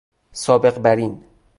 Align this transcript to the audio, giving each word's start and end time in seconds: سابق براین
سابق 0.33 0.79
براین 0.79 1.23